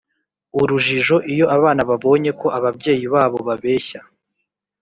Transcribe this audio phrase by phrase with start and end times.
[0.61, 3.99] urujijo Iyo abana babonye ko ababyeyi babo babeshya